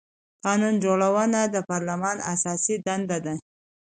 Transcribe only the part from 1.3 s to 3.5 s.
د پارلمان اساسي دنده ده